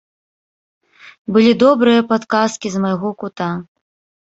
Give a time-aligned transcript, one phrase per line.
[1.35, 3.49] Былі добрыя падказкі з майго кута.